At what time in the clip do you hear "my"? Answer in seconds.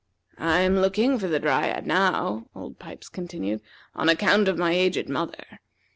4.57-4.71